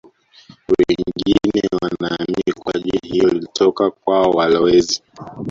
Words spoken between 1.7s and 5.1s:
wanaamini kuwa jina hilo lilitoka kwa walowezi